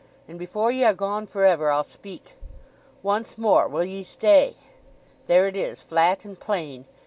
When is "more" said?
3.37-3.67